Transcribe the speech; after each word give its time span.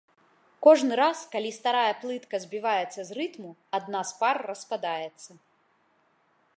Кожны 0.67 0.93
раз, 0.99 1.19
калі 1.35 1.51
старая 1.57 1.91
плытка 2.05 2.35
збіваецца 2.47 3.01
з 3.11 3.19
рытму, 3.19 3.51
адна 3.81 4.01
з 4.13 4.19
пар 4.23 4.35
распадаецца. 4.49 5.31